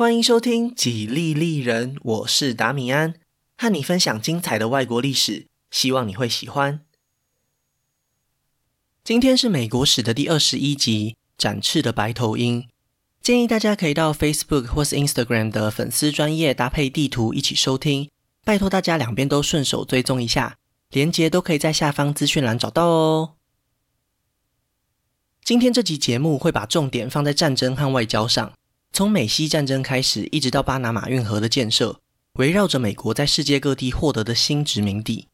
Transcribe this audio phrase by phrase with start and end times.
[0.00, 3.16] 欢迎收听《几利利人》，我是达米安，
[3.58, 6.80] 和你分享精彩的外国历史，希望你会喜欢。
[9.04, 12.66] 今天是美国史的第二十一集，展翅的白头鹰。
[13.20, 18.08] 建议大家可以到 Facebook 或是 Instagram 的粉丝专业搭配地图一起收听，
[18.42, 20.56] 拜托大家两边都顺手追踪一下，
[20.88, 23.34] 连结都可以在下方资讯栏找到哦。
[25.44, 28.54] 今天这集节目会把重点放在战争和外交上。
[28.92, 32.00] 从美西战争开始，一直到巴拿马运河的建设，
[32.34, 35.28] 围绕着美国在世界各地获得的新殖民地，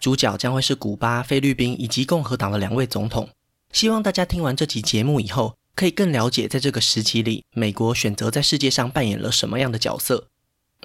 [0.00, 3.28] 主角将会是古巴、菲律宾以及共和党的两位总统。
[3.72, 10.28] 希望大家听完这集节目以后，可以更了解在这个时期里，美国选择在世界上扮演了什么样的角色。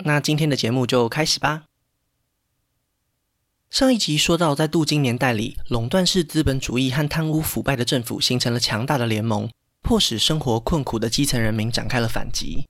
[0.03, 1.63] 那今天的节目就开始吧。
[3.69, 9.49] 上一集说到，在镀金年代里，垄断式资本主义和贪污腐败的政府形成了强大的联盟。
[9.83, 12.65] 迫使生活困苦的基层人民展开了反击，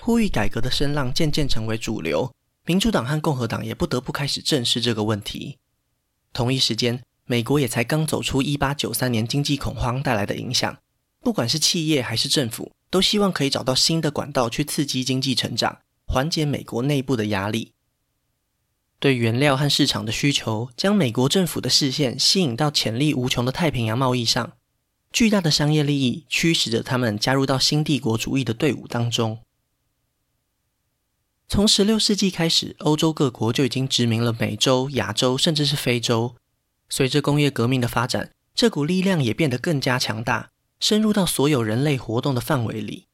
[0.00, 2.32] 呼吁改革的声浪渐渐成为主流。
[2.66, 5.58] 民主党和共和党也不得不开始正视这个问题。
[6.32, 10.76] 同一时间，美国也才刚走出1893年经济恐慌带来的影响，
[11.20, 17.74] 不管是企业还是政府，都希望可以找到新的管道去刺激经济成长，缓解美国内部的压力。
[18.98, 24.54] 对原料和市场的需求，将美国政府的视线吸引到潜力无穷的太平洋贸易上。
[25.16, 29.38] 巨大的商业利益驱使着他们加入到新帝国主义的队伍当中。
[31.48, 36.36] 从16世纪开始，欧洲各国就已经殖民了美洲、亚洲，甚至是非洲。
[36.90, 40.50] 随着工业革命的发展，这股力量也变得更加强大，
[40.80, 43.06] 深入到所有人类活动的范围里。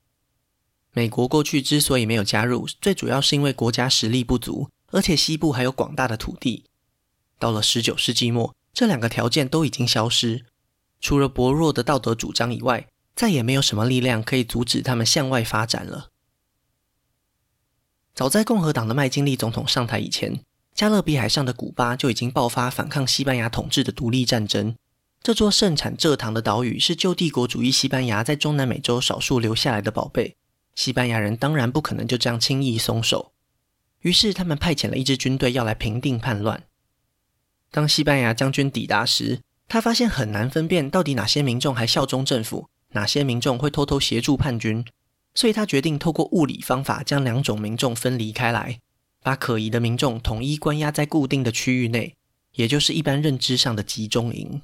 [0.91, 6.65] 美国过去之所以没有加入，最主要是因为国家实力不足，而且西部还有广大的土地。
[7.39, 10.47] 到了19世纪末，这两个条件都已经消失。
[11.03, 16.09] 除了薄弱的道德主张以外，再也没有什么力量可以阻止他们向外发展了。
[18.15, 24.77] 早在共和党的麦金利总统上台以前，加勒比海上的古巴就已经爆发反抗西班牙统治的独立战争。
[25.23, 30.37] 这座盛产蔗糖的岛屿是旧帝国主义西班牙在中南美洲少数留下来的宝贝，
[30.75, 33.33] 西班牙人当然不可能就这样轻易松手。
[34.01, 36.65] 于是，他们派遣了一支军队要来平定叛乱。
[37.71, 39.41] 当西班牙将军抵达时，
[39.73, 44.85] 他发现很难分辨到底哪些民众还效忠政府，哪些民众会偷偷协助叛军，
[45.35, 48.81] 所以他决定透过物理方法将两种民众分离开来，
[49.23, 52.15] 把可疑的民众统一关押在固定的区域内，
[52.57, 54.61] 也就是一般认知上的集中营。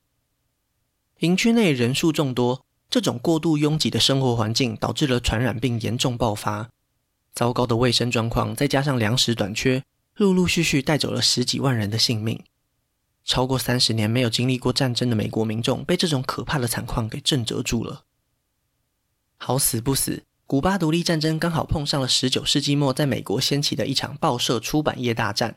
[1.20, 6.68] 营区内人数众多，这种过度拥挤的生活环境导致了传染病严重爆发，
[7.32, 9.82] 糟糕的卫生状况再加上粮食短缺，
[10.16, 12.44] 陆陆续续带走了十几万人的性命。
[13.28, 18.04] 超过三十年没有经历过战争的美国民众被这种可怕的惨况给震慑住了。
[19.36, 25.56] 好死不死，古巴独立战争刚好碰上了十九世纪末在美国掀起的一场报社出版业大战。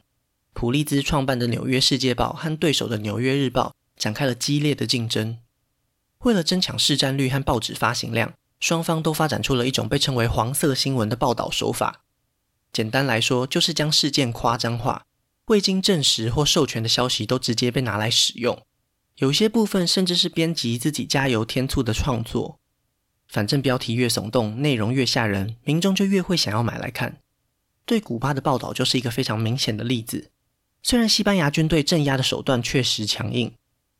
[0.51, 5.37] 普利兹创办的《纽约世界报》和对手的《纽约日报》展开了激烈的竞争。
[6.19, 12.03] 为了争抢市占率和报纸发行量，双方都发展出了一种被称为“黄色新闻”的报道手法。
[12.73, 15.05] 简单来说，就是将事件夸张化。
[15.51, 18.65] 未经证实或授权的消息都直接被拿来使用，
[19.17, 22.57] 有些部分甚至是编辑自己加油添醋的创作。
[23.27, 27.17] 反正标题越耸动，内容越吓人，民众就越会想要买来看。
[27.85, 30.31] 对古巴的报道就是一个非常明显的例子。
[30.81, 33.53] 虽然西班牙军队镇压的手段确实强硬，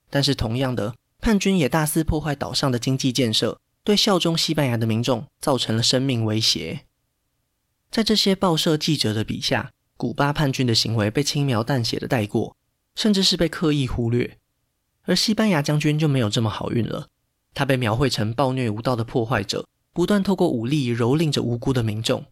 [0.10, 6.86] 但是同样的，叛军也大肆破坏岛上的经济建设，对效忠西班牙的民众造成了生命威胁。
[7.90, 12.58] 在这些报社记者的笔下，古巴叛军的行为被轻描淡写的带过，
[12.96, 14.40] 甚至是被刻意忽略，
[15.04, 17.08] 而西班牙将军就没有这么好运了。
[17.54, 22.26] 他被描绘成暴虐无道的破坏者，不断透过武力蹂躏着无辜的民众，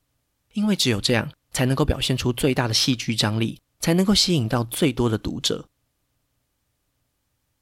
[0.53, 5.69] 因为只有这样才能够表现出最大的戏剧张力，才能够吸引到最多的读者。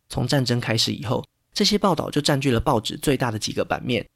[0.07, 4.07] 从战争开始以后，这些报道就占据了报纸最大的几个版面，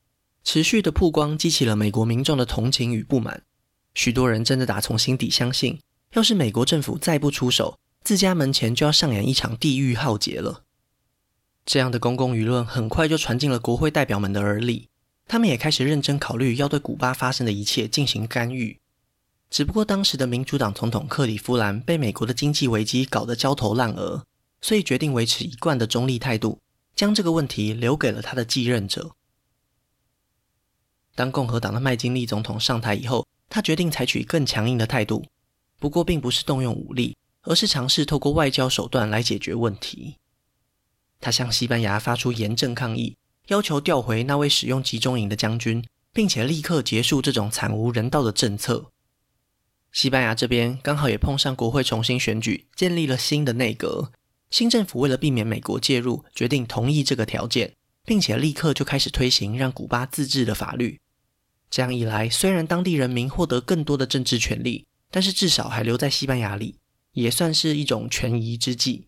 [0.46, 3.44] 持续的曝光激起了美国民众的同情与不满。
[3.94, 5.80] 许多人真的打从心底相信，
[6.14, 10.64] 要是美国政府再不出手，自家门前就要上演一场地狱浩劫了。
[11.66, 14.90] 这样的公共舆论很快就传进了国会代表们的耳里，
[15.28, 18.80] 他们也开始认真考虑要对古巴发生的一切进行干预。
[19.50, 24.26] 只不过当时的民主党总统克里夫兰被美国的经济危机搞得焦头烂额，
[24.62, 26.60] 所以决定维持一贯的中立态度，
[26.96, 29.12] 将这个问题留给了他的继任者。
[31.14, 35.26] 当共和党的麦金利总统上台以后，他决定采取更强硬的态度，
[35.78, 40.16] 不过并不是动用武力，而是尝试透过外交手段来解决问题。
[41.20, 43.18] 他向西班牙发出严正抗议，
[43.48, 45.84] 要求调回那位使用集中营的将军，
[46.14, 48.90] 并且立刻结束这种惨无人道的政策。
[49.92, 54.14] 西班牙这边刚好也碰上国会重新选举，建立了新的内阁。
[54.50, 57.74] 新政府为了避免美国介入，决定同意这个条件，
[58.06, 61.02] 并且立刻就开始推行让古巴自治的法律。
[61.72, 66.78] 这样一来，虽然当地人民获得更多的政治权利，但是至少还留在西班牙里，
[67.14, 69.08] 也算是一种权宜之计。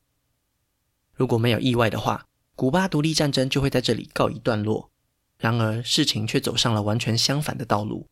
[1.13, 2.25] 如果没有意外的话，
[2.55, 4.89] 古巴独立战争就会在这里告一段落。
[5.37, 8.07] 然而，事情却走上了完全相反的道路。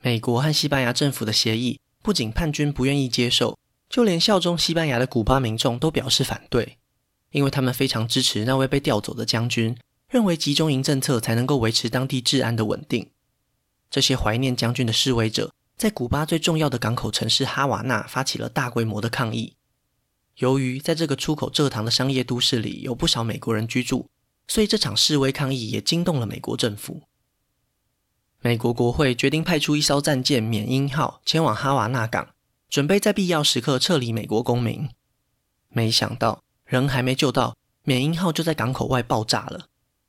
[0.00, 3.58] 美国和西班牙政府的协议，不仅叛军不愿意接受，
[3.90, 6.78] 就连效忠西班牙的古巴民众都表示反对，
[7.32, 9.76] 因为他们非常支持那位被调走的将军，
[10.08, 13.10] 认为集中营政策才能够维持当地治安的稳定。
[13.90, 19.56] 这些怀念将军的示威者，在古巴最重要的港口城市哈瓦那发起了大规模的抗议。
[20.36, 24.08] 由于在这个出口蔗糖的商业都市里有不少美国人居住。
[24.50, 27.02] 所以这场示威抗议也惊动了美国政府。
[28.40, 32.30] 美国国会决定派出一艘战舰“缅因号”前往哈瓦那港，
[32.70, 34.88] 准备在必要时刻撤离美国公民。
[35.68, 39.66] 没想到人还没救到，“缅因号”就在港口外爆炸了。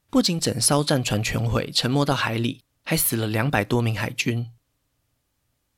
[0.09, 4.47] 不仅整艘战船全毁，沉没到海里，还死了两百多名海军。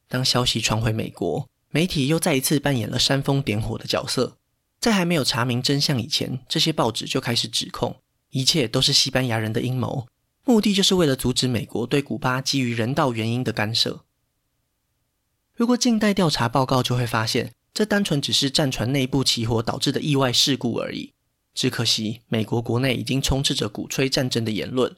[0.07, 4.37] 当消息传回美国，媒体又再一次扮演了煽风点火的角色。
[4.79, 7.97] 在还没有查明真相以前，这些报纸就开始指控。
[8.29, 10.07] 一切都是西班牙人的阴谋，
[10.45, 14.05] 目的就是为了阻止美国对古巴基于人道原因的干涉。
[15.53, 21.11] 如果静待调查报告，就会发现这单纯只是战船内部起火导致的意外事故而已。
[21.53, 24.95] 只可惜，美国国内已经充斥着鼓吹战争的言论，“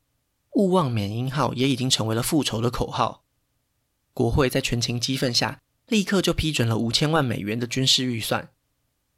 [0.56, 3.24] 勿忘缅因号”也已经成为了复仇的口号。
[4.14, 8.50] 国会在全情激愤下，立刻就批准了五千万美元的军事预算。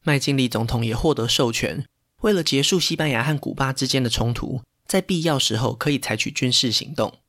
[0.04, 1.86] 麦金利总统也获得授权。
[2.22, 7.20] 为了结束西班牙和古巴之间的冲突，在必要时候可以采取军事行动。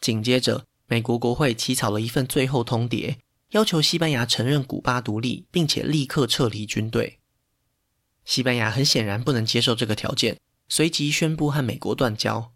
[0.00, 3.18] 紧接着，美国国会起草了一份最后通牒，
[3.50, 7.20] 要求西班牙承认古巴独立，并且立刻撤离军队。
[8.24, 12.51] 西班牙很显然不能接受这个条件，随即宣布和美国断交。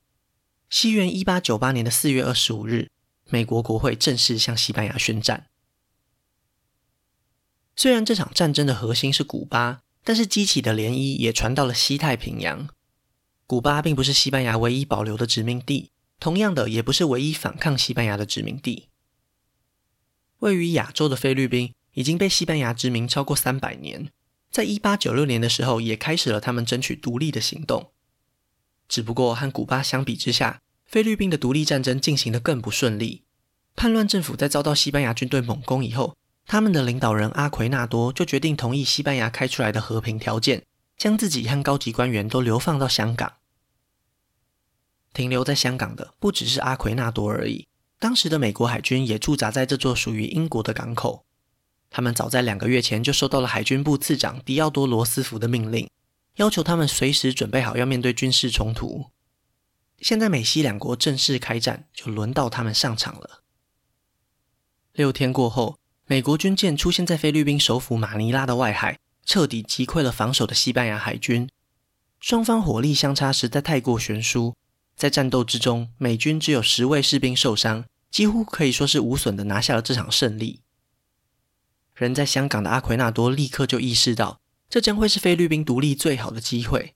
[0.70, 2.90] 西元一八九八年的四月二十五日，
[3.28, 5.46] 美国国会正式向西班牙宣战。
[7.74, 9.82] 虽然这场战争的核心是古巴。
[10.06, 12.68] 但是激起的涟漪也传到了西太平洋。
[13.44, 15.90] 古巴并不是西班牙唯一保留的殖民地，
[16.20, 18.86] 同样的，也不是唯一反抗西班牙的殖民地。
[20.38, 24.12] 位于亚洲的菲律宾已经被西班牙殖民超过三百年，
[24.48, 27.90] 在一八九六年的时候，也开始了他们争取独立的行动。
[28.88, 33.24] 只不过和古巴相比之下，菲律宾的独立战争进行得更不顺利。
[33.74, 36.16] 叛乱政府在遭到西班牙军队猛攻以后，
[36.46, 40.64] 他们的领导人阿奎纳多就决定同意西班牙开出来的和平条件，
[40.96, 43.34] 将自己和高级官员都流放到香港。
[45.12, 47.66] 停留在香港的不只是阿奎纳多而已，
[47.98, 51.24] 当时的美国海军也驻扎在这座属于英国的港口。
[51.90, 55.88] 他们早在两个月前就收到了海军部次长迪奥多罗斯福的命令，
[56.36, 59.10] 要求他们随时准备好要面对军事冲突。
[59.98, 63.42] 现在美西两国正式开战，就轮到他们上场了。
[64.92, 65.78] 六天过后。
[66.08, 71.50] 美国军舰出现在菲律宾首府马尼拉的外海，彻底击溃了防守的西班牙海军。
[72.20, 74.54] 双方火力相差实在太过悬殊，
[74.94, 80.60] 在战斗之中，美军只有十位士兵受伤，几乎可以说是无损的拿下了这场胜利。
[81.96, 86.94] 人在香港的阿奎纳多立刻就意识到，这将会是菲律宾独立最好的机会。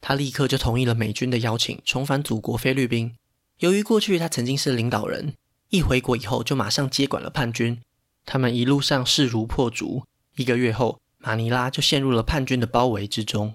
[0.00, 3.14] 他立刻就同意了美军的邀请，重返祖国菲律宾。
[3.58, 5.34] 由于过去他曾经是领导人，
[5.68, 7.80] 一回国以后就马上接管了叛军。
[8.26, 10.04] 他们一路上势如破竹，
[10.36, 13.54] 一个月后，马尼拉就陷入了叛军的包围之中。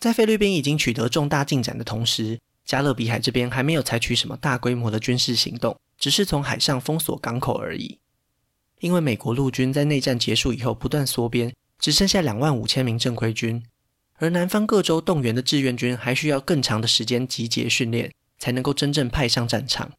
[0.00, 8.00] 在菲律宾已经取得重大进展的同时，加勒比海这边还没有采取什么大规模的军事行动，只是从海上封锁港口而已。
[8.80, 13.64] 因为美国陆军在内战结束以后不断缩编，只剩下两万五千名正规军，
[14.14, 19.92] 而南方各州动员的志愿军还需要更长的时间集结训练，才能够真正派上战场。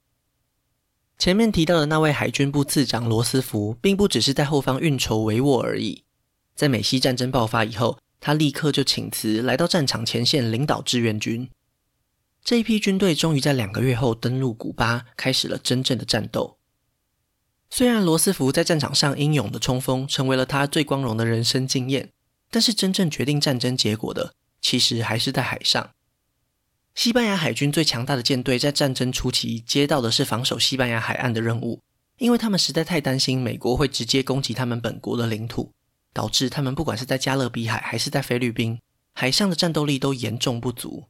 [1.18, 6.04] 前面提到的那位海军部次长罗斯福，并不只是在后方运筹帷幄而已。
[6.54, 11.50] 在美西战争爆发以后，他立刻就请辞，来到战场前线领导志愿军。
[12.44, 16.55] 这一批军队终于在两个月后登陆古巴，开始了真正的战斗。
[17.70, 22.12] 虽然罗斯福在战场上英勇的冲锋，成为了他最光荣的人生经验，
[22.50, 25.90] 但是真正决定战争结果的，其实还是在海上。
[26.94, 31.82] 西班牙海军最强大的舰队在战争初期接到的是防守西班牙海岸的任务，
[32.18, 35.74] 因为他们实在太担心美国会直接攻击他们本国的领土，
[36.14, 38.80] 导致他们不管是在加勒比海还是在菲律宾，
[39.14, 41.10] 海上的战斗力都严重不足。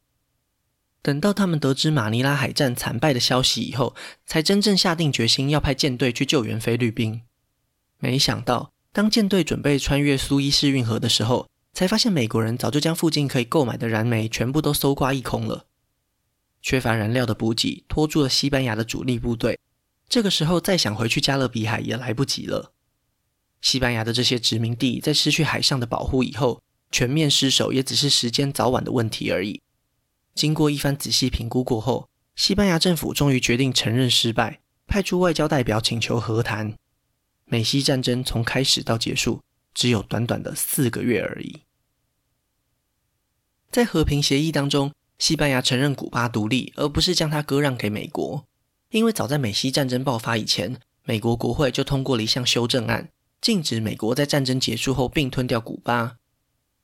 [1.06, 3.96] 等到他们得知马尼拉海战惨败的消息以后，
[4.26, 7.22] 才真正下定决心要派舰队去救援菲律宾。
[8.00, 15.68] 没想到，当舰队准备穿越苏伊士运河的时候，才发现美国人早就将附近可以购买的燃煤全部都搜刮一空了。
[16.64, 19.60] 缺乏燃料的补给拖住了西班牙的主力部队，
[20.10, 22.72] 这个时候再想回去加勒比海也来不及了。
[23.62, 29.62] 西班牙的这些殖民地在失去海上的保护以后，全面失守也只是时间早晚的问题而已。
[30.36, 36.76] 经过一番仔细评估过后，西班牙政府终于决定承认失败，派出外交代表请求和谈。
[37.46, 39.42] 美西战争从开始到结束，
[39.74, 41.62] 只有短短的四个月而已。
[43.72, 48.46] 在和平协议当中，西班牙承认古巴独立，而不是将它割让给美国。
[48.90, 56.18] 因为早在美西战争爆发以前，美国国会就通过了一项修正案，禁止美国在战争结束后并吞掉古巴。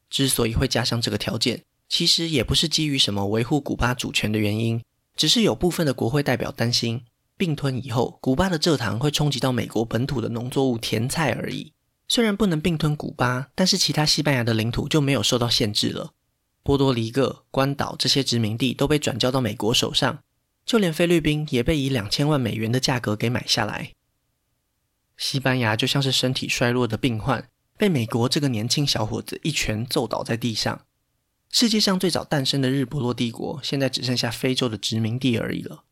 [0.09, 4.81] 之所以会加上这个条件，其实也不是基于什么维护古巴主权的原因，
[5.17, 7.03] 只是有部分的国会代表担心
[7.35, 11.73] 并吞以后，古巴的蔗糖会冲击到美国本土的农作物甜菜而已。
[12.07, 16.13] 虽然不能并吞古巴，但是其他西班牙的领土就没有受到限制了。
[16.63, 20.19] 波多黎各、关岛这些殖民地都被转交到美国手上，
[20.65, 23.91] 就连菲律宾也被以两千万美元的价格给买下来。
[25.17, 30.85] 西班牙就像是身体衰弱的病患，被美国这个年轻小伙子一拳揍倒在地上。
[31.51, 35.83] 世界上最早诞生的日不落帝国，现在只剩下非洲的殖民地而已了。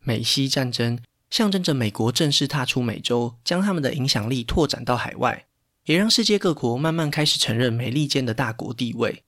[0.00, 5.46] 美西战争象征着美国正式踏出美洲，将他们的影响力拓展到海外，
[5.86, 9.24] 也让世界各国慢慢开始承认美利坚的大国地位。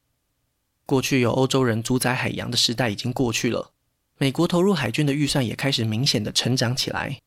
[0.85, 3.73] 过去由欧洲人主宰海洋的时代已经过去了，
[4.18, 7.20] 美国投入海军的预算也开始明显的成长起来。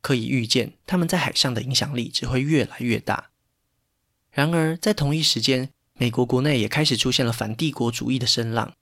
[0.00, 3.30] 可以预见，他们在海上的影响力只会越来越大。
[4.30, 8.72] 然而，在同一时间，美国国内也开始出现了反帝国主义的声浪，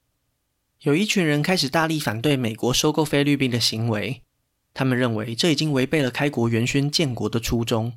[0.81, 4.21] 有一群人开始大力反对美国收购菲律宾的行为。
[4.75, 7.93] 他们认为这已经违背了开国元勋建国的初衷。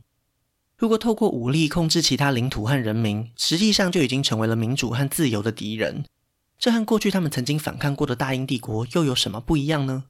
[0.78, 6.06] 如果透过武力控制其他领土和人民，实际上就已经成为了民主和自由的敌人。
[6.58, 10.04] 这和过去他们曾经反抗过的大英帝国又有什么不一样呢？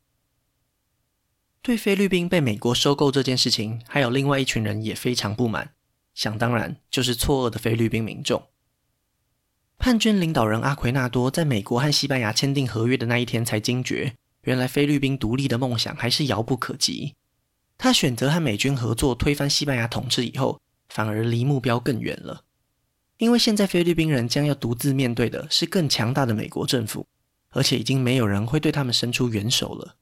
[1.61, 5.73] 对菲律宾被美国收购这件事情，还有另外一群人也非常不满。
[6.15, 8.45] 想当然，就是错愕的菲律宾民众。
[9.81, 17.15] 叛军领导人阿奎纳多在美国和西班牙签订合约的那一天才惊觉，原来菲律宾独立的梦想还是遥不可及。
[17.79, 20.61] 他选择和美军合作推翻西班牙统治以后，
[20.91, 22.45] 反而离目标更远了。
[23.17, 27.07] 因为现在菲律宾人将要独自面对的是更强大的美国政府，
[27.49, 29.97] 而且已经没有人会对他们伸出援手了。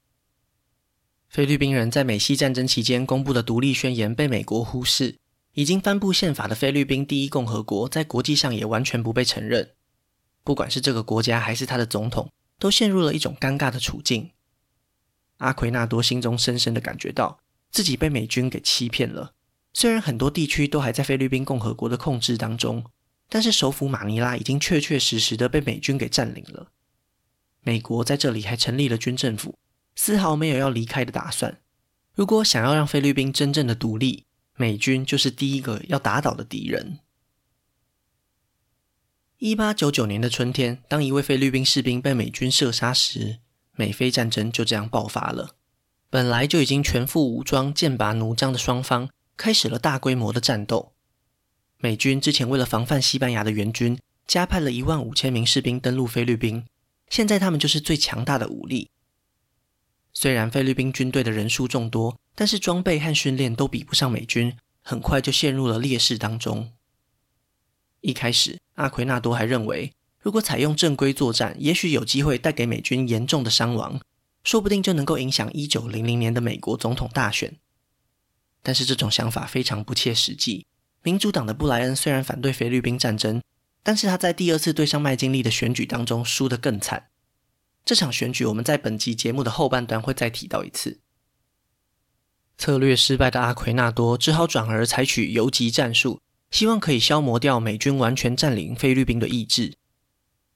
[1.28, 5.14] 菲律宾人在美西战争期间公布的独立宣言被美国忽视。
[5.58, 9.70] 已经颁布宪法的菲律宾第一共和国，在国际上也完全不被承认。
[10.44, 14.30] 不管是这个国家还是他的总统，都陷入了一种尴尬的处境。
[15.38, 17.40] 阿奎纳多心中深深的感觉到
[17.72, 19.32] 自己被美军给欺骗了。
[19.74, 22.84] 虽然很多地区都还在菲律宾共和国的控制当中，
[23.28, 26.68] 但是首府马尼拉已经确确实实的被美军给占领了。
[27.62, 29.58] 美国在这里还成立了军政府，
[29.96, 31.60] 丝毫没有要离开的打算。
[32.14, 34.26] 如果想要让菲律宾真正的独立，
[34.58, 36.98] 美军就是第一个要打倒的敌人。
[39.38, 43.38] 一八九九年的春天，当一位菲律宾士兵被美军射杀时，
[43.76, 45.54] 美菲战争就这样爆发了。
[46.10, 50.92] 本来就已经全副武装、剑拔弩张的双方，开始了大规模的战斗。
[51.76, 53.96] 美军之前为了防范西班牙的援军，
[54.26, 56.66] 加派了一万五千名士兵登陆菲律宾，
[57.08, 58.90] 现在他们就是最强大的武力。
[60.12, 66.71] 虽然菲律宾军队的人数众多，但是装备和训练都比不上美军，很快就陷入了劣势当中。
[68.00, 74.00] 一开始，阿奎纳多还认为，如果采用正规作战，也许有机会带给美军严重的伤亡，
[74.45, 77.57] 说不定就能够影响一九零零年的美国总统大选。
[78.62, 80.64] 但是这种想法非常不切实际。
[81.02, 83.42] 民主党的布莱恩虽然反对菲律宾战争，
[83.83, 87.09] 但是他在第二次对上麦金利的选举当中输得更惨。
[87.85, 91.00] 这场选举，我们在本集节目的后半段会再提到一次。
[92.58, 99.74] 策略失败的阿奎纳多只好转而采取游击战术，希望可以消磨掉美军完全占领菲律宾的意志。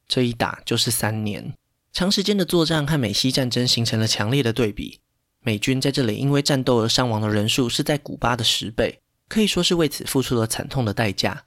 [0.08, 1.54] 这一打就是三年，
[1.92, 4.98] 长时间的作战和美西战争形成了强烈的对比。
[5.44, 11.44] 美军在这里因为战斗而伤亡的人数是在古巴的十倍，可以说是为此付出了惨痛的代价。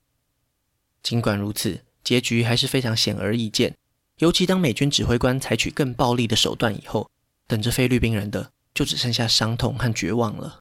[1.03, 3.75] 尽管如此，结局还是非常显而易见。
[4.19, 7.09] 尤其当美军指挥官采取更暴力的手段以后，
[7.45, 10.59] 等着菲律宾人的就只剩下伤痛和绝望了。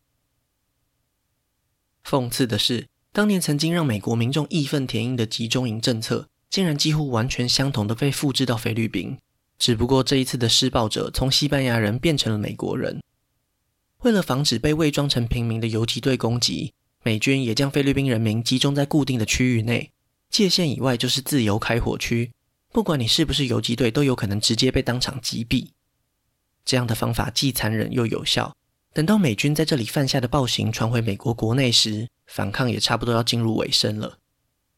[2.03, 9.19] 讽刺的是，当年曾经让美国民众义愤填膺的集中营政策，竟然几乎完全相同的被复制到菲律宾，
[9.59, 13.03] 只不过这一次的施暴者从西班牙人变成了美国人。
[14.01, 19.91] 为了防止被伪装成平民的游击队攻击，美军也将菲律宾人民集中在固定的区域内，
[20.31, 22.31] 界限以外就是自由开火区。
[22.71, 25.71] 不管你是不是游击队，都有可能直接被当场击毙。
[26.65, 28.55] 这样的方法既残忍又有效。
[28.93, 34.19] 等到美军在这里犯下的暴行传回美国国内时，反抗也差不多要进入尾声了。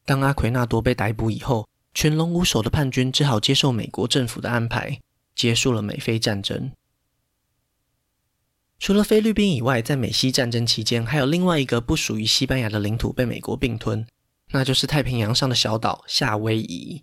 [0.05, 5.01] 当阿奎纳多被逮捕以后，群龙无首的叛军只好接受美国政府的安排，
[5.35, 6.73] 结束了美菲战争。
[8.79, 14.07] 除了菲律宾以外，在美西战争期间，还有另外一个不属于西班牙的领土被美国并吞，
[14.53, 17.03] 那就是太平洋上的小岛夏威夷。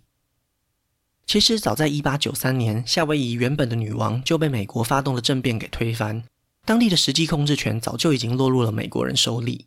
[1.26, 6.22] 其实，早在1893年，夏威夷原本的女王就被美国发动的政变给推翻，
[6.64, 9.66] 当地的实际控制权早就已经落入了美国人手里。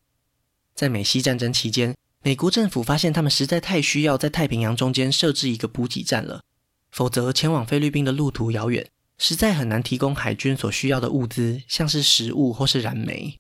[0.76, 6.44] 在美西战争期间，美国政府发现他们实在太需要在太平洋中间设置一个补给站了，
[6.92, 8.88] 否则前往菲律宾的路途遥远，
[9.18, 13.40] 实在很难提供海军所需要的物资，像是食物或是燃煤。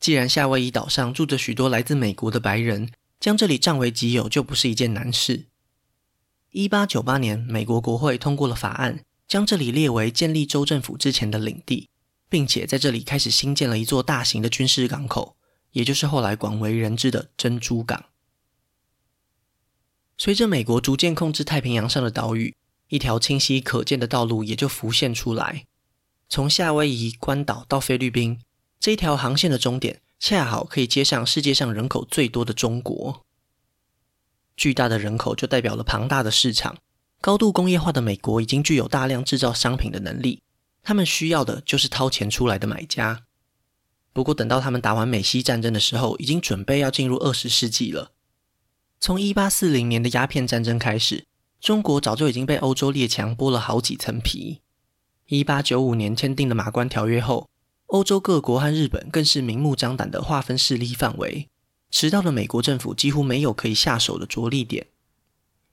[0.00, 2.90] 既然夏威夷岛上住着许多来自美国的白人，
[3.20, 5.47] 将这里占为己有就不是一件难事。
[6.50, 11.90] 一八九八年，美国国会通过了法案，将这里列为建立州政府之前的领地，
[12.30, 15.36] 并且在这里开始新建了一座大型的军事港口，
[15.72, 18.06] 也就是后来广为人知的珍珠港。
[20.16, 22.56] 随着美国逐渐控制太平洋上的岛屿，
[22.88, 25.66] 一条清晰可见的道路也就浮现出来。
[26.30, 28.40] 从夏威夷、关岛到菲律宾，
[28.80, 33.26] 这一条航线的终点，恰好可以接上世界上人口最多的中国。
[34.58, 36.76] 巨大的人口就代表了庞大的市场。
[37.20, 40.42] 高度工业化的美国已经具有大量制造商品的能力，
[40.82, 43.22] 他们需要的就是掏钱出来的买家。
[44.12, 48.10] 不过，等到他们打完美西战争的时候，已经准备要进入二十世纪了。
[49.00, 51.24] 从一八四零年的鸦片战争开始，
[51.60, 54.60] 中国早就已经被欧洲列强剥了好几层皮。
[55.26, 57.48] 一八九五年签订的马关条约后，
[57.86, 61.48] 欧洲各国和日本更是明目张胆地划分势力范围。
[61.90, 64.86] 迟到的美国政府几乎没有可以下手的着力点。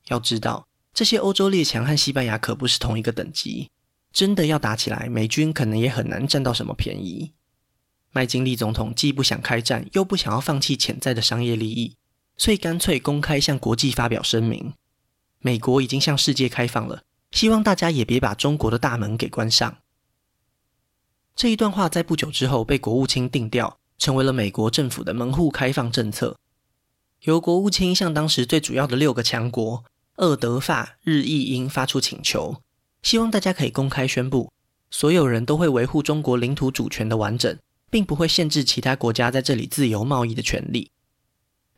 [0.08, 3.69] 要知道，这些欧洲列强和西班牙可不是同一个等级。
[4.13, 7.34] 真的要打起来，美军可能也很难占到什么便宜。
[8.12, 11.97] 麦金利总统既不想开战，又不想要放弃潜在的商业利益，
[12.38, 14.73] 所以干脆公开向国际发表声明：
[15.39, 19.80] 美国已经向世界开放了，希望大家也别把中国的大门给关上。
[21.36, 23.78] 这一段话在不久之后被国务卿定调。
[23.97, 26.38] 成为了美国政府的门户开放政策，
[27.21, 29.84] 由国务卿向当时最主要的六个强国
[30.17, 32.62] 俄、德、法、日、意、英发出请求，
[33.01, 34.51] 希望大家可以公开宣布，
[34.89, 37.58] 所有人都会维护中国领土主权的完整，
[37.89, 40.91] 并不会限制其他国家在这里自由贸易的权利。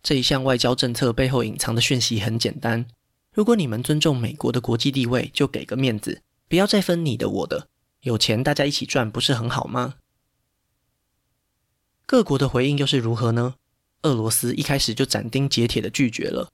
[0.04, 2.86] 这一项外交政策背后隐藏的讯息很简单：
[3.34, 7.68] 如果你们尊重美国的国际地位，就给个面子，不要再分你的我的，
[8.02, 9.96] 有钱大家一起赚，不是很好吗？
[12.08, 13.56] 各国的回应又是如何呢？
[14.04, 16.54] 俄罗斯一开始就斩钉截铁地拒绝了。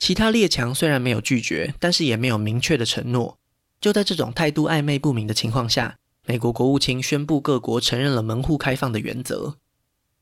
[0.00, 3.38] 其他列强虽然没有拒绝，但是也没有明确的承诺。
[3.80, 9.58] 就在这种态度暧昧不明的情况下，美国国务卿宣布各国承认了门户开放的原则。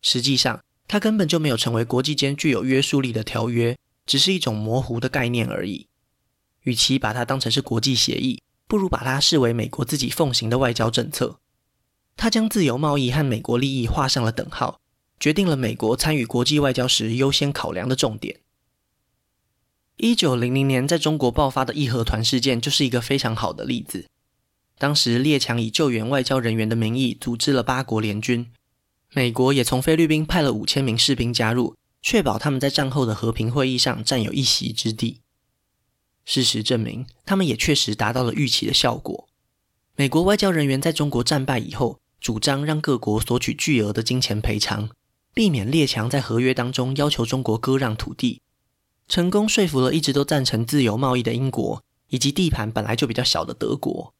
[0.02, 5.86] 实际上，它根本就没有成为国际间具有约束力的条约，只是一种模糊的概念而已。
[6.64, 11.40] 与其把它当成是国际协议，不如把它视为美国自己奉行的外交政策。
[12.18, 14.80] 他将自由贸易和美国利益画上了等号，
[15.20, 18.40] 决定了美国参与国际外交时优先考量的重点。
[19.96, 24.06] 一九零零年在中国爆发的义和团事件就是一个非常好的例子。
[24.76, 28.50] 当时列强以救援外交人员的名义组织了八国联军，
[29.12, 35.20] 美国也从菲律宾派了五千名士兵加入，确保他们在战后的和平会议上占有一席之地。
[36.24, 39.28] 事实证明，他们也确实达到了预期的效果。
[39.96, 44.90] 美国外交人员在中国战败以后，主张让各国索取巨额的金钱赔偿，
[45.32, 48.42] 避免列强在合约当中要求中国割让土地，
[49.06, 54.12] 成功说服了一直都赞成自由贸易的英国以及地盘本来就比较小的德国。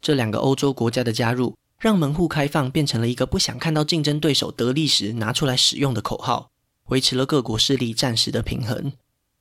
[0.00, 6.50] 这两个欧洲国家的加入，让门户开放变成了一个不想看到竞争对手得利时拿出来使用的口号，
[6.86, 8.92] 维持了各国势力暂时的平衡，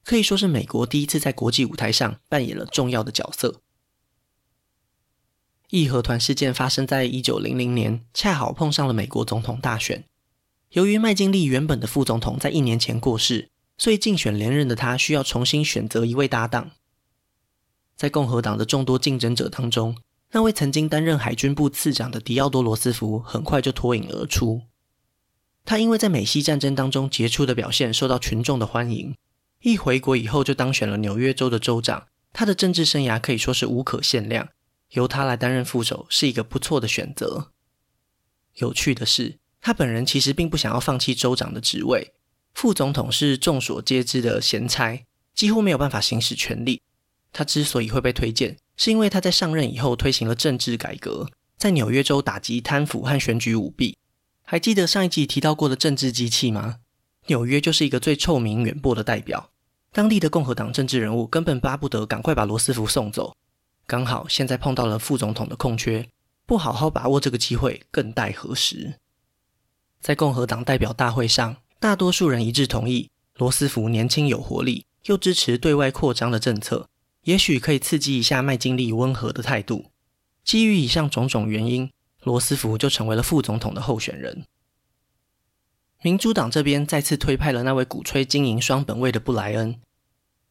[0.04, 3.62] 可以说是美国第一次在国际舞台上扮演了重要的角色。
[5.70, 10.06] 义和团事件发生在一九零零年，恰好碰上了美国总统大选。
[10.72, 16.72] 由于麦金利原本的副总统在一年前过世，所以竞选连任的他需要重新选择一位搭档。
[17.96, 19.98] 在共和党的众多竞争者当中，
[20.32, 24.62] 那位曾经担任海军部次长的迪奥多罗斯福很快就脱颖而出。
[25.66, 29.16] 他因为在美西战争当中杰出的表现受到群众的欢迎，
[29.62, 32.08] 一回国以后就当选了纽约州的州长。
[32.32, 34.50] 他的政治生涯可以说是无可限量，
[34.92, 37.52] 由他来担任副手是一个不错的选择。
[38.56, 42.14] 有趣的是，他本人其实并不想要放弃州长的职位，
[42.54, 46.82] 副总统是众所皆知的闲差，几乎没有办法行使权力。
[47.32, 53.98] 他之所以会被推荐，是因为他在上任以后推行了政治改革，在纽约州打击贪腐和选举舞弊。
[54.44, 56.78] 还记得上一集提到过的政治机器吗？
[57.28, 59.52] 纽约就是一个最臭名远播的代表。
[59.92, 63.36] 当地的共和党政治人物根本巴不得赶快把罗斯福送走，
[63.88, 66.10] 刚好现在碰到了副总统的空缺，
[66.46, 68.96] 不好好把握这个机会，更待何时？
[70.02, 76.90] 在共和党代表大会上，大多数人一致同意，罗斯福年轻有活力，又支持对外扩张的政策，
[77.24, 79.86] 也许可以刺激一下麦金利温和的态度。
[80.44, 81.90] 基于以上种种原因，
[82.24, 84.46] 罗斯福就成为了副总统的候选人。
[86.02, 89.80] 民主党这边再次推派了那位鼓吹经营双本位的布莱恩。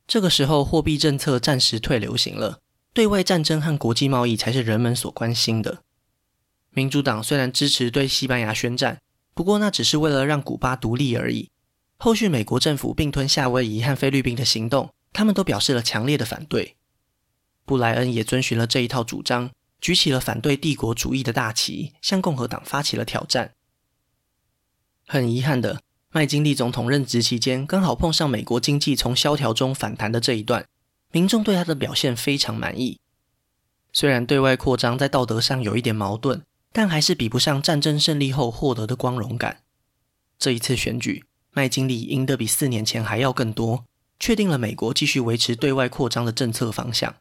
[0.06, 2.60] 这个时候，货币政策暂时退流行了，
[2.96, 5.82] 对外战争和国际贸易才是人们所关心的。
[6.70, 9.02] 民主党虽然支持对西班牙宣战，
[9.34, 11.50] 不过那只是为了让古巴独立而已。
[11.98, 16.76] 后续美国政府并吞夏威夷和菲律宾的行动，他们都表示了强烈的反对。
[17.66, 23.52] 布莱恩也遵循了这一套主张，举起了反对帝国主义的大旗，向共和党发起了挑战。
[25.06, 25.82] 很遗憾的。
[26.12, 30.66] 麦金利总统任职期间，刚好碰上美国经济从萧条中反弹的这一段，
[31.16, 33.00] 民众对他的表现非常满意。
[33.90, 36.42] 虽然对外扩张在道德上有一点矛盾，
[36.74, 39.62] 但还是比不上战争胜利后获得的光荣感。
[40.38, 43.86] 这一次选举，麦金利赢得比四年前还要更多，
[44.20, 47.16] 确定了美国继续维持对外扩张的政策方向。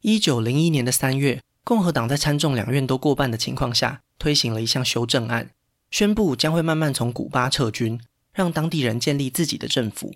[0.00, 5.50] 一九零一年的三月，共和党在参众两院都过半的情况下，推行了一项修正案。
[5.90, 8.00] 宣布将会慢慢从古巴撤军，
[8.32, 10.14] 让当地人建立自己的政府。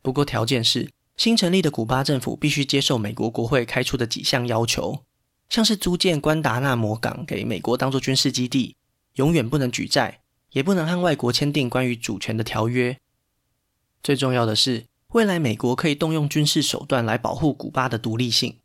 [0.00, 5.04] 不过条件是，新成立的古巴政府必须接受美国国会开出的几项要求，
[5.48, 8.76] 像是租建关达纳摩港给美国当做军事基地，
[9.14, 12.98] 永远不能举债，也不能和外国签订关于主权的条约。
[14.02, 18.58] 最重要的是，未来美国可以动用军事手段来保护古巴的独立性。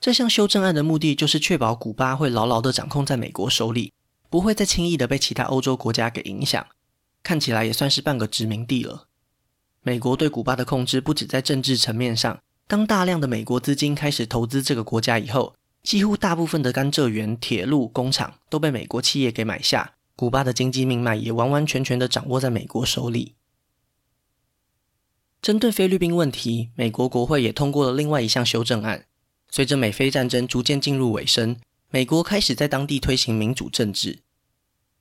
[0.00, 3.92] 这项修正案的目的就是确保古巴会牢牢地掌控在美国手里。
[4.30, 6.66] 不会再轻易的被其他欧洲国家给影响，
[7.22, 9.06] 看起来也算是半个殖民地了。
[9.86, 23.34] 美国对古巴的控制不止在政治层面上，当大量的美国资金开始投资这个国家以后，几乎大部分的甘蔗园、铁路、工厂都被美国企业给买下，古巴的经济命脉也完完全全的掌握在美国手里。
[25.42, 29.04] 针对菲律宾问题，美国国会也通过了另外一项修正案。
[29.50, 31.58] 随着美菲战争逐渐进入尾声，
[31.90, 34.20] 美国开始在当地推行民主政治。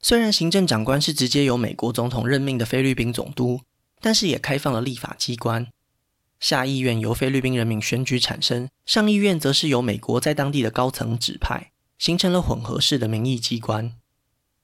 [0.02, 3.62] 虽然行政长官是直接由美国总统任命的菲律宾总督，
[4.04, 5.66] 但是也开放了立法机关。
[6.38, 13.94] 下议院由菲律宾人民选举产生，上议院则是由美国在当地的高层指派，形成了混合式的民意机关。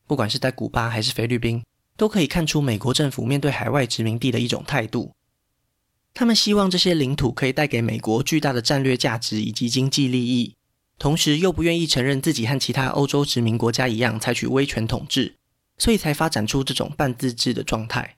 [0.06, 1.64] 不管是在古巴还是菲律宾，
[1.96, 5.14] 都可以看出美国政府面对海外殖民地的一种态度。
[6.14, 10.56] 他们希望这些领土可以带给美国巨大的战略价值以及经济利益。
[10.98, 15.38] 同时又不愿意承认自己和其他欧洲殖民国家一样采取威权统治，
[15.78, 18.18] 所以才发展出这种半自治的状态。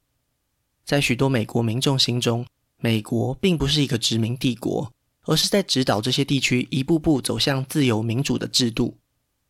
[0.92, 2.46] 在许多美国民众心中，
[2.82, 4.92] 美国并不是一个殖民帝国，
[5.24, 8.98] 而是在指导这些地区一步步走向自由民主的制度。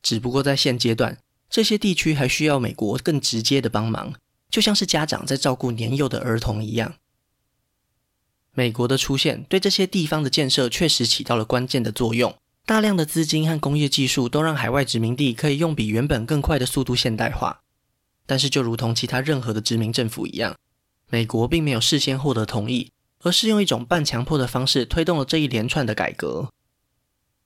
[0.04, 1.18] 只不过在现阶段，
[1.50, 4.14] 这些地区还需要美国更直接的帮忙，
[4.52, 6.94] 就像是家长在照顾年幼的儿童一样。
[8.54, 12.36] 美国的出现对这些地方的建设确实起到了关键的作用。
[12.68, 17.62] 大量的资金和工业技术都让海外殖民地可以用比原本更快的速度现代化，
[18.28, 20.56] 但是就如同其他任何的殖民政府一样，
[21.12, 26.50] 美国并没有事先获得同意，而是用一种半强迫的方式推动了这一连串的改革。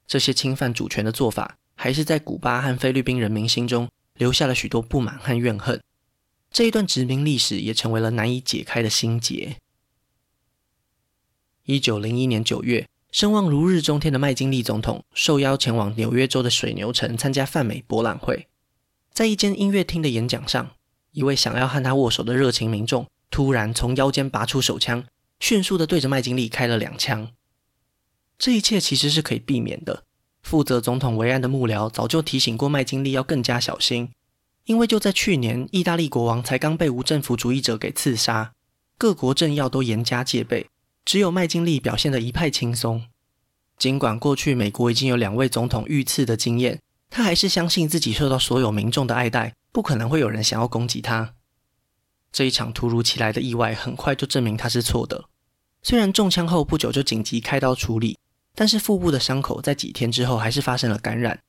[0.06, 5.82] 这些侵犯主权的做法，还是在古巴和菲律宾人民心中留下了许多不满和怨恨。
[6.52, 9.58] 这一段殖民历史也成为了难以解开的心结。
[11.64, 12.88] 一九零一年九月。
[13.12, 18.50] 声望如日中天的麦金利总统受邀前往纽约州的水牛城参加泛美博览会，
[19.14, 20.72] 在一间音乐厅的演讲上，
[21.14, 25.04] 一位想要和他握手的热情民众突然从腰间拔出手枪，
[25.40, 27.30] 迅速地对着麦金利开了两枪。
[28.38, 30.04] 这一切其实是可以避免的。
[30.42, 34.12] 负责总统维安的幕僚早就提醒过麦金利要更加小心，
[34.66, 38.54] 因为就在去年，意大利国王才刚被无政府主义者给刺杀，
[38.98, 40.68] 各国政要都严加戒备。
[41.06, 43.04] 只有麦金利表现得一派轻松，
[43.78, 51.35] 尽管过去美国已经有两位总统遇刺的经验，他还是相信自己受到所有民众的爱戴，不可能会有人想要攻击他。
[52.36, 55.30] 这一场突如其来的意外很快就证明他是错的。
[55.82, 58.20] 虽然中枪后不久就紧急开刀处理，
[58.54, 61.40] 但是腹部的伤口在几天之后还是发生了感染。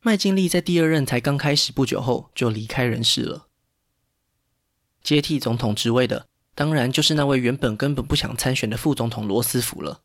[0.00, 3.48] 麦金利在第二任才刚开始不久后就离开人世了。
[5.02, 10.00] 接替总统职位的，当然就是那位原本根本不想参选的副总统罗斯福了。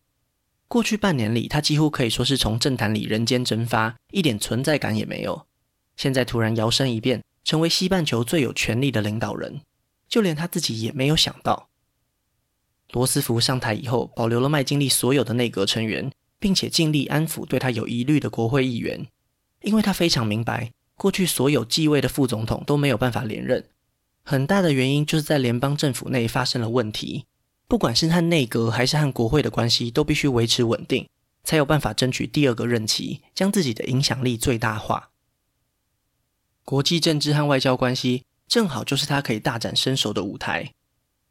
[0.68, 5.48] 过去半年里，他几乎可以说是从政坛里人间蒸发，一点存在感也没有。
[5.96, 9.62] 现在突然摇身一变，成为西半球最有权力的领导人，
[10.10, 11.70] 就连他自己也没有想到。
[12.92, 19.08] 罗斯福上台以后，保留了麦金利所有的内阁成员，并且尽力安抚对他有疑虑的国会议员，
[19.62, 23.70] 因为他非常明白，过去所有继位的副总统都没有办法连任。
[24.24, 27.26] 很大的原因就是在联邦政府内发生了问题，
[27.68, 31.08] 不管是和内阁还是和国会的关系，都必须维持稳定，
[31.44, 35.12] 才有办法争取第二个任期，将自己的影响力最大化。
[36.66, 40.74] 国际政治和外交关系正好就是他可以大展身手的舞台。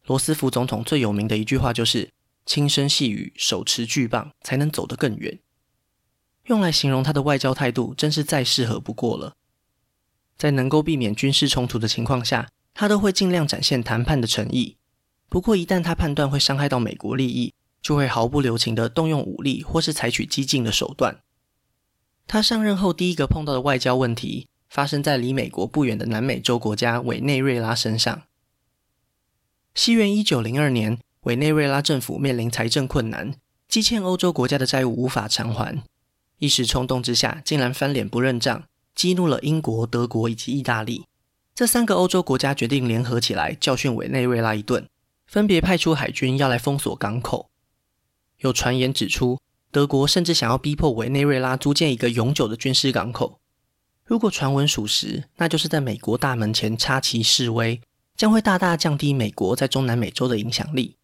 [0.06, 2.12] 罗斯福总统最有名的一句话就是
[2.46, 5.40] “轻声细语，手持巨棒，才能走得更远”，
[6.46, 9.34] 用来形容他的外交态度，真是再适合不过了。
[10.36, 14.76] 在能够避免军事冲突的情况下，他都会尽量展现谈判的诚意，
[15.28, 17.52] 不过一旦他判断会伤害到美国利益，
[17.82, 21.20] 就会毫不留情地动用武力或是采取激进的手段。
[22.28, 28.22] 他上任后第一个碰到的外交问题，发生在离美国不远的南美洲国家委内瑞拉身上。
[29.74, 33.34] 西元一九零二年，委内瑞拉政府面临财政困难，
[33.68, 35.82] 积欠欧洲国家的债务无法偿还，
[36.38, 41.04] 一时冲动之下，竟然翻脸不认账，激怒了英国、德国以及意大利。
[41.54, 44.86] 这三个欧洲国家决定联合起来教训委内瑞拉一顿，
[45.26, 47.48] 分别派出海军要来封锁港口。
[48.38, 53.40] 有传言指出，德国甚至想要逼迫委内瑞拉租建一个永久的军事港口。
[54.08, 57.78] 如果传闻属实，那就是在美国大门前插旗示威，
[58.16, 60.96] 将会大大降低美国在中南美洲的影响力。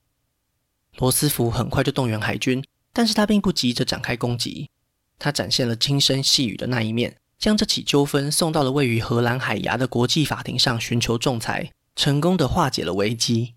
[0.97, 2.65] 罗斯福很快就动员海军，
[2.95, 4.71] 但是他并不急着展开攻击，
[5.19, 7.19] 他展现了轻声细语的那一面。
[7.39, 13.53] 将这起纠纷送到了位于荷兰海牙的国际法庭上寻求仲裁，成功的化解了危机。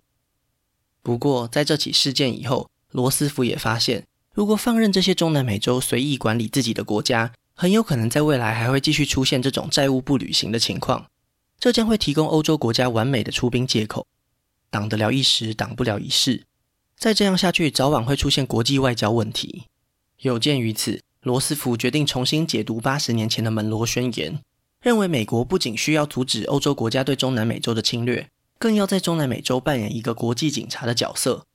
[1.02, 11.08] 不过，在这起事件以后，罗斯福也发现，如果放任这些中南美洲随意管理自己的国家，很有可能在未来还会继续出现这种债务不履行的情况。
[11.60, 14.06] 这将会提供欧洲国家完美的出兵借口，
[14.70, 16.44] 挡得了一时，挡不了一世。
[16.96, 19.64] 再这样下去，早晚会出现国际外交问题。
[20.20, 21.02] 有鉴于此。
[21.24, 24.40] 罗斯福决定重新解读八十年前的门罗宣言，
[24.82, 31.46] 认为美国不仅需要阻止欧洲国家对中南美洲的侵略，更要在中南美洲扮演一个国际警察的角色。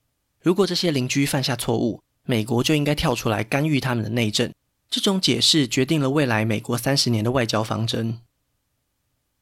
[0.43, 4.53] 如果这些邻居犯下错误，美国就应该跳出来干预他们的内政。
[4.93, 8.19] 这种解释决定了未来美国三十年的外交方针。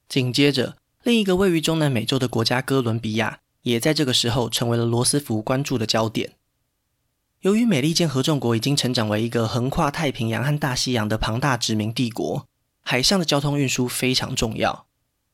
[0.09, 6.35] 紧接着，另一个位于中南美洲的国家哥伦比亚，也在这个时候成为了罗斯福关注的焦点。
[7.41, 12.47] 由于美利坚合众国已经成长为一个横跨太平洋和大西洋的庞大殖民帝国，
[12.83, 14.87] 海上的交通运输非常重要。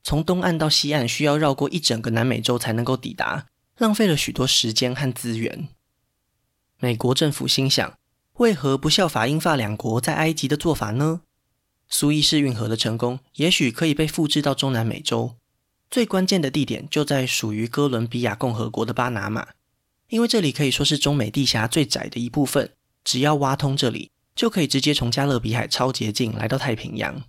[0.02, 5.68] 从东岸到西岸需要绕过一整个南美洲才能够抵达，浪费了许多时间和资源。
[6.78, 7.98] 美国政府心想，
[8.38, 11.22] 为何不效法英法两国在埃及的做法呢？
[11.88, 15.36] 苏伊士运河的成功，也许可以被复制到中南美洲。
[15.90, 19.48] 最关键的地点就在属于哥伦比亚共和国的巴拿马。
[20.08, 22.72] 因为这里可以说是中美地峡最窄的一部分，
[23.02, 27.24] 只要挖通这里，就可以直接从加勒比海超捷径来到太平洋。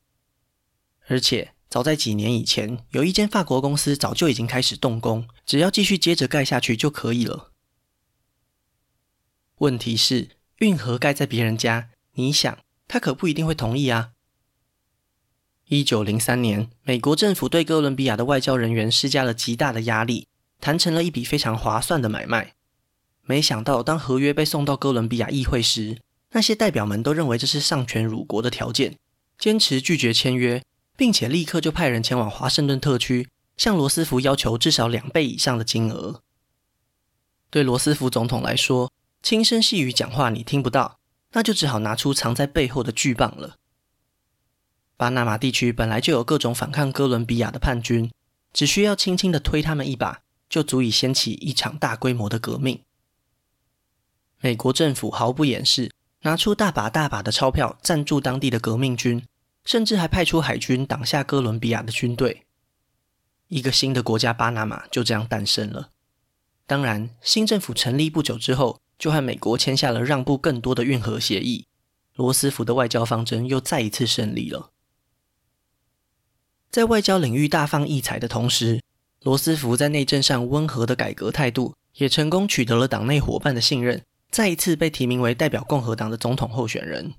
[1.08, 7.54] 而且，早在几年以前，有一间法国公司早就已经开始动工，只要继续接着盖下去就可以了。
[9.60, 14.10] 问题是，运河盖在别人家，你想，他可不一定会同意啊。
[15.68, 20.28] 一九零三年，美国政府对哥伦比亚的外交人员施加了极大的压力，
[20.60, 22.56] 谈成了一笔非常划算的买卖。
[23.24, 26.00] 没想到，当合约被送到哥伦比亚议会时，
[26.32, 28.98] 那些代表们都认为这是丧权辱国的条件，
[29.38, 30.64] 坚持拒绝签约，
[30.96, 36.24] 并且立刻就派人前往华盛顿特区，向罗斯福要求至少两倍以上的金额。
[37.52, 38.92] 对罗斯福总统来说，
[39.28, 41.02] 轻声细语讲话你听不到，
[41.34, 43.58] 那就只好拿出藏在背后的巨棒了。
[44.96, 48.10] 巴拿马地区本来就有各种反抗哥伦比亚的叛军，
[48.54, 52.82] 只需要轻轻地推他们一把，就足以掀起一场大规模的革命。
[54.40, 59.28] 美国政府毫不掩饰，拿出大把大把的钞票赞助当地的革命军，
[59.66, 62.46] 甚至还派出海军挡下哥伦比亚的军队。
[63.50, 65.90] 一个新的国家巴拿马就这样诞生了。
[66.66, 71.66] 当然，新政府成立不久之后，就和美国签下了让步更多的运河协议。
[72.16, 74.72] 罗斯福的外交方针又再一次胜利了。
[76.70, 78.82] 在外交领域大放异彩的同时，
[79.22, 81.76] 罗斯福在内政上温和的改革态度。
[81.98, 87.16] 也成功取得了党内伙伴的信任，再一次被提名为代表共和党的总统候选人。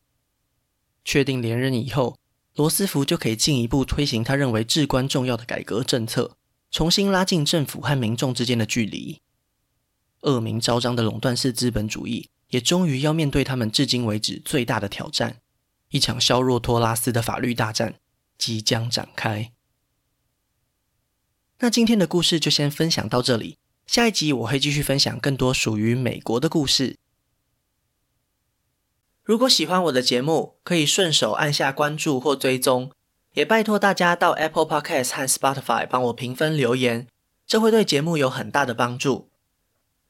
[1.05, 2.17] 确定连任以后，
[2.55, 6.37] 罗斯福就可以进一步推行他认为至关重要的改革政策，
[6.71, 9.21] 重新拉近政府和民众之间的距离。
[10.22, 15.40] 恶名昭彰的垄断式资本主义，也终于要面对他们至今为止最大的挑战。
[15.90, 17.94] 一场削弱托拉斯的法律大战
[18.37, 19.52] 即将展开。
[21.61, 26.96] 那今天的故事就先分享到这里，下一集我会继续分享更多属于美国的故事。
[29.24, 32.92] 如果喜欢我的节目，可以顺手按下关注或追踪，
[33.35, 37.09] 也拜托大家到 Apple Podcast 和 Spotify 帮我评分留言，
[37.46, 39.31] 这会对节目有很大的帮助。